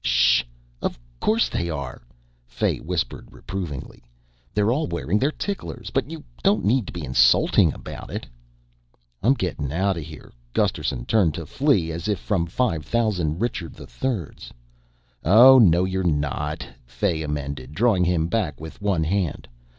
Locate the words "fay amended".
16.87-17.75